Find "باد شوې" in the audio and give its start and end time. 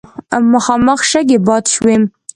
1.45-1.95